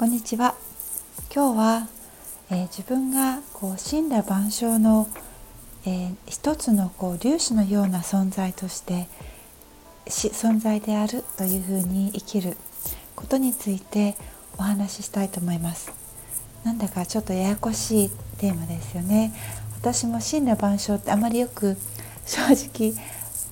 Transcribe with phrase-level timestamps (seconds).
[0.00, 0.54] こんにちは。
[1.30, 1.88] 今日は、
[2.50, 5.06] えー、自分がこう神羅万象の、
[5.84, 9.08] えー、一つのこう粒子のような存在として
[10.06, 12.56] 存在であるというふうに生きる
[13.14, 14.16] ことについて
[14.56, 15.92] お話ししたいと思います。
[16.64, 19.34] なんだかちょっとややこしいテーマですよね。
[19.82, 21.76] 私も神羅万象ってあまりよく
[22.24, 22.94] 正直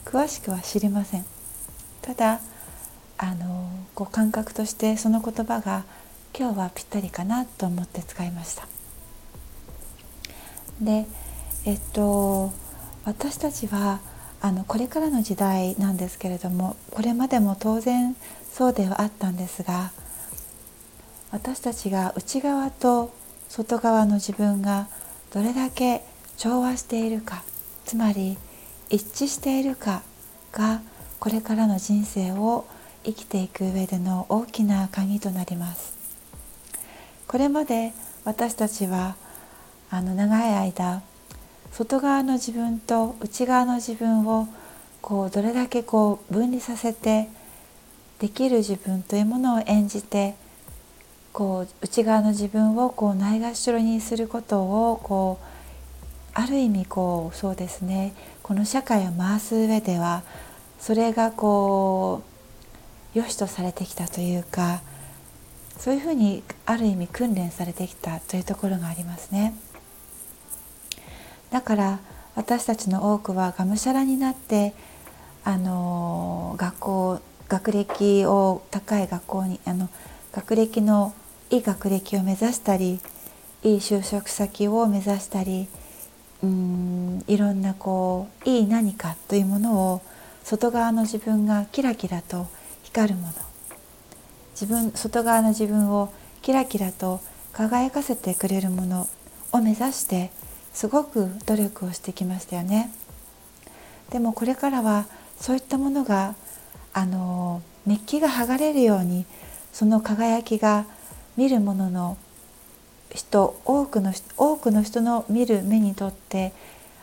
[0.07, 1.27] 詳しくは知りません。
[2.01, 2.41] ただ
[3.19, 5.85] あのこう感覚としてその言葉が
[6.37, 8.67] 今日はぴったりかなと思って使いました。
[10.81, 11.07] で
[11.65, 12.53] えっと
[13.05, 14.01] 私たちは
[14.41, 18.15] あのこれからの時代なんですけれどもこれまでも当然
[18.53, 19.93] そうではあったんですが
[21.31, 23.13] 私たちが内側と
[23.49, 24.89] 外側の自分が
[25.33, 26.03] どれだけ
[26.37, 27.43] 調和しているか
[27.85, 28.39] つまり
[28.91, 30.03] 一致しているか
[30.53, 30.81] が
[31.19, 32.67] これからの人生を
[33.05, 35.98] 生きていく上での大きな鍵となります。
[37.29, 37.93] これまで
[38.25, 39.15] 私たちは
[39.91, 41.03] あの長い間
[41.71, 44.49] 外側の自分と内側の自分を
[45.03, 47.29] こうどれだけこう分離させて
[48.19, 50.37] できる自分というものを演じて
[51.35, 55.45] こう内側の自分をこうないがしろにすることをこう
[56.33, 60.23] ある意味こうそうですねこの社会を回す上では
[60.81, 62.23] それがこ
[63.15, 64.81] う良しとされてきたというか
[65.79, 69.55] そういうふうにある意味訓練されてきたというところがありますね。
[71.51, 71.99] だから
[72.35, 74.75] 私たちの多くはがむしゃらになって
[75.45, 79.89] あの学校学歴を高い学校にあの
[80.33, 81.15] 学歴の
[81.51, 83.01] いい学歴を目指したり
[83.63, 85.69] いい就職先を目指したり
[86.43, 90.03] うんいろんなこういい何かというものを
[90.45, 92.47] 外側の自分がキラキラと
[92.83, 93.48] 光るもの
[94.61, 97.21] 自分外側の自分をキラキラと
[97.53, 99.09] 輝かせてくれるもの
[99.53, 100.33] を目指して
[100.73, 102.91] すごく努力をしてきましたよね。
[104.11, 105.07] でもこれからは
[105.41, 106.35] そういったものが
[106.93, 109.27] あのメッキが剥がれるように
[109.73, 110.87] その輝きが
[111.37, 112.17] 見るものの
[113.15, 116.53] 人多くの多くの人の見る目にとって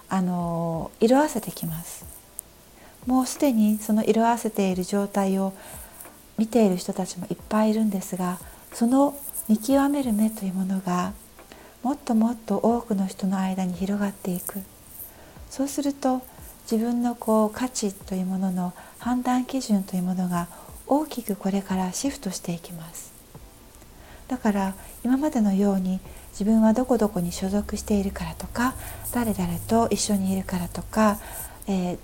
[0.10, 2.06] あの色あせてきます
[3.06, 5.54] もうすでにその色あせている状態を
[6.38, 8.40] 見ている人たちもいっぱいいるんですが
[8.73, 11.13] その見極める目というものが
[11.84, 14.59] もっともっと多くの人の間に広がっていく。
[15.51, 16.22] そうすると
[16.69, 20.47] 自分のこう価値というものの判断基準というものが
[20.88, 23.13] 大きくこれからシフトしていきます。
[24.28, 24.73] だから
[25.03, 26.00] 今までのように
[26.31, 28.73] 自分はどこどこに所属しているからとか
[29.13, 31.19] 誰々と一緒にいるからとか、
[31.67, 31.97] えー、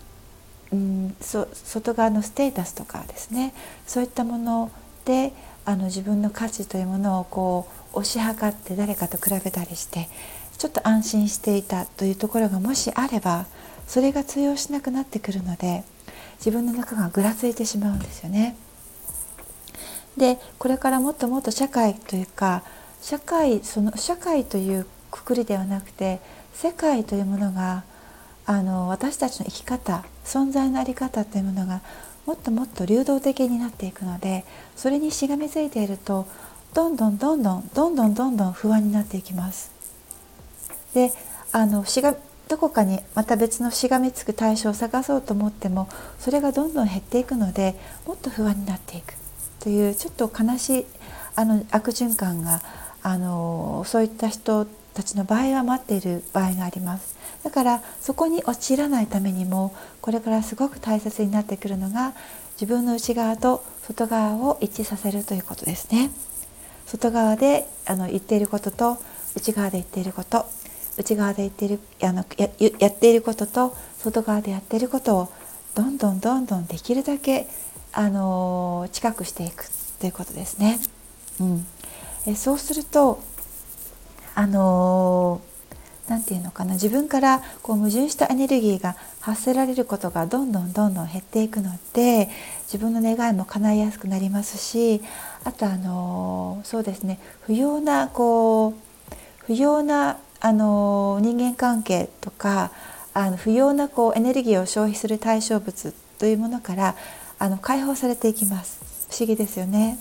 [0.71, 3.53] うんそ外側のステータスとかですね
[3.85, 4.71] そういったもの
[5.05, 5.33] で
[5.65, 10.07] あの自分の価値というものをこう推し量って誰かと比べたりして
[10.57, 13.45] ちょっと安心していたというところがもしあれば
[13.87, 15.83] それが通用しなくなってくるので
[16.37, 18.55] 自分の中がぐらついてしまうんですよね。
[20.17, 22.63] でこれからもっともっと社会というか
[23.01, 26.19] 社会その社会というくくりではなくて
[26.53, 27.83] 世界というものが
[28.46, 31.81] あの私たちの生き方存在の在り方というものが
[32.25, 36.28] もっともっと流動的になっていくのでそれにしがみついていると
[36.74, 39.72] どんどんどんどんどんどんどんどん不安になっていきます。
[40.94, 41.12] で
[41.52, 42.16] あのしが
[42.47, 45.88] どこかにまた別のしがみつく対象を探そうと思っても
[46.19, 47.75] それがどんどん減っていくので
[48.06, 49.13] もっと不安になっていく
[49.59, 50.85] というちょっと悲しい
[51.35, 52.62] あの悪循環が
[53.03, 57.16] あのそういった人たちの場合は待っている場合があります。
[57.44, 62.13] だからそこに陥らないためにもこれからすごく大切になってくるのが
[62.53, 66.12] 自分の内側と外側を一致させるということですね。
[66.85, 68.97] 外側であの言っていることと
[69.35, 70.46] 内側で言っていること
[70.97, 75.29] 内側で言っているあのややっていることと外側でやっていることを
[75.73, 77.47] どんどんどんどんできるだけ
[77.94, 80.79] あの近くしていくということですね。
[81.40, 81.66] うん、
[82.28, 83.22] えそうすると
[84.35, 85.41] あの
[86.07, 92.29] 何て言うのかな自分からこう矛盾したエネルギーが発せられることがどんどんどんどん減っていくので
[92.63, 95.01] 自分の願いも叶いやすくなりますし
[95.43, 98.73] あとあのそうですね不要なこう
[99.45, 102.72] 不要なあの人間関係とか
[103.13, 106.95] あの不要なこうエネルギーを消費する対象物というものから
[107.39, 109.97] あの解放されていきます不思議ですよね。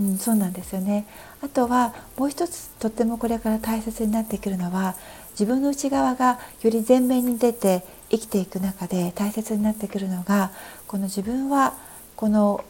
[0.00, 1.06] うん、そうなんですよね
[1.42, 4.94] あとはもう一つとってもこれから大切になってくるのは
[5.32, 10.50] 自分の内側がより前面に出て生きていく中で大切になってくるのが
[10.86, 11.74] この自分は
[12.16, 12.64] この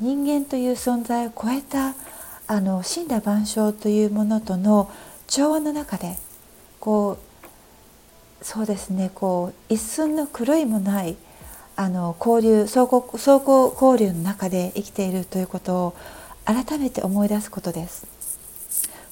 [0.00, 1.94] 人間という存在を超えた
[2.46, 4.90] あの死んだ万象というものとの
[5.26, 6.16] 調和の中で
[6.80, 11.16] こうそうですねこう一寸の狂いもない
[11.76, 15.96] あの交流相互相互交流の中で生きているということを
[16.48, 18.06] 改めて思い出すことです。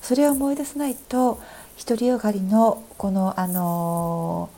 [0.00, 1.38] それを思い出さないと
[1.86, 4.48] 独りよがりのこのあの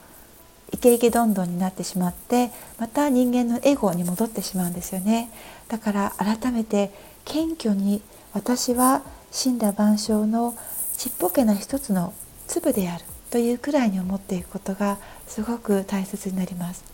[0.72, 5.30] イケイケどんどんになってしまってまた人間のエゴに戻ってしまうんですよね
[5.68, 6.92] だから改めて
[7.24, 8.02] 謙虚に
[8.34, 9.02] 私は
[9.32, 10.54] 死んだ万象の
[10.98, 12.12] ちっぽけな一つの
[12.46, 16.84] 粒であるというくらいに思っていくことがすごく大切になります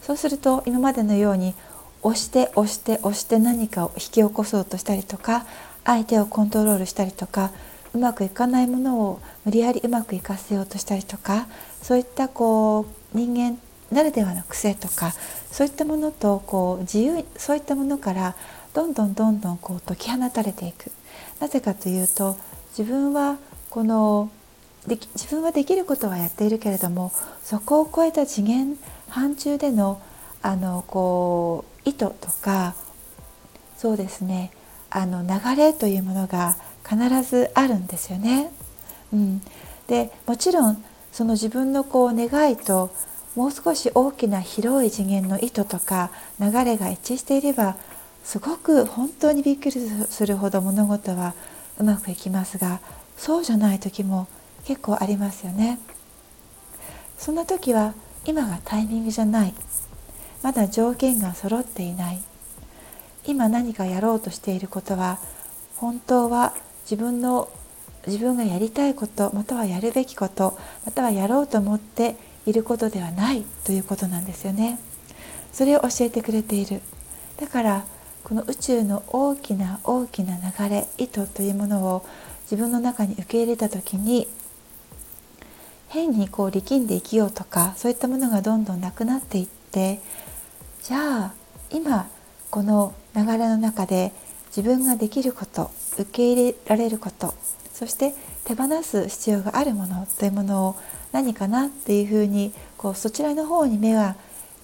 [0.00, 1.54] そうすると今までのように
[2.04, 5.46] 押して押して押して何かを引き起こそうとしたりとか
[5.84, 7.50] 相手をコントロールしたりとか
[7.94, 11.46] うまくいかないものを無理やりうまくいかせようとしたりとか
[11.82, 13.58] そういったこう人間
[13.90, 15.12] ならではの癖とか
[15.50, 18.34] そういったものとこう自由そういったものから
[18.74, 20.90] どんどんどんどんこう解き放たれていく。
[21.40, 22.36] なぜかというと
[22.76, 23.38] 自分は
[23.70, 24.30] この
[24.86, 27.12] で自分はできることはやっているけれども
[27.42, 28.76] そこを超えた次元
[29.08, 30.00] 範疇での
[30.42, 32.74] あのこう意図とか
[33.76, 34.50] そうですね
[34.90, 36.56] あの流れというものが
[36.88, 38.52] 必ずあるんですよね。
[39.12, 39.42] うん、
[39.88, 42.90] でもちろんその自分のこう願いと
[43.34, 47.76] もう少し大きな広い次元の意図とか流れが一致していれば
[48.22, 51.34] すごく本当にびっくりするほど物事は
[51.78, 52.80] うまくいきますが
[53.16, 54.28] そうじゃない時も
[54.64, 55.78] 結構ありますよね。
[57.18, 57.94] そんな時は
[58.24, 59.54] 今がタイミングじゃない
[60.44, 62.20] まだ条件が揃っていない
[63.26, 65.18] 今何かやろうとしていることは
[65.76, 66.52] 本当は
[66.82, 67.48] 自分の
[68.06, 74.78] 自分がやりたいことまたはやるべきことまたはやろうと思っていることではないということなんですよね。
[75.50, 76.82] それを教えてくれている
[77.40, 77.84] だから
[78.24, 82.04] この宇宙の大きな大きな流れ意図というものを
[82.42, 84.28] 自分の中に受け入れた時に
[85.88, 90.00] 変にこう力んで生きようとかそういったものがどんどんなくなっていって
[90.84, 91.32] じゃあ
[91.70, 92.10] 今
[92.50, 94.12] この流れの中で
[94.54, 97.32] 自分ができること受け入れられること
[97.72, 98.12] そして
[98.44, 100.76] 手放す必要があるものというものを
[101.10, 104.16] 何かなっていうふうにこうそちらの方に目が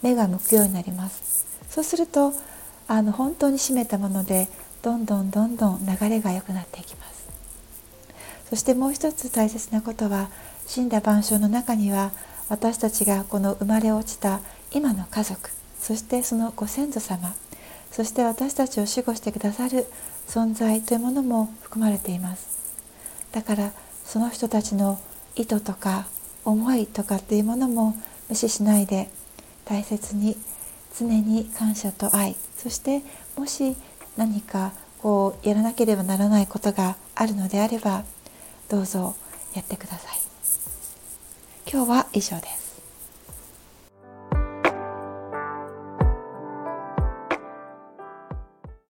[0.03, 1.47] 目が向くようになります。
[1.71, 2.35] そうすると
[2.87, 4.49] あの本当に締めたもので
[4.83, 7.31] どんどんどんどん流れが良くなっていきます。
[8.51, 10.29] そしてもう一つ大切なことは
[10.67, 12.13] 死んだ万象の中には
[12.51, 14.41] 私たちがこの生まれ落ちた
[14.71, 15.60] 今の家族。
[15.81, 17.35] そしてそのご先祖様
[17.91, 19.87] そして私たちを守護してくださる
[20.29, 22.75] 存在というものも含まれています
[23.33, 23.73] だから
[24.05, 25.01] その人たちの
[25.37, 26.07] 意図とか
[26.45, 27.95] 思いとかっていうものも
[28.29, 29.09] 無視しないで
[29.65, 30.37] 大切に
[30.99, 33.03] 常に感謝と愛そして
[33.37, 33.77] もし
[34.17, 38.05] 何かこうやらなければならないことがあるのであれば
[38.69, 39.15] どうぞ
[39.55, 40.21] やってください。
[41.73, 42.70] 今日は以上です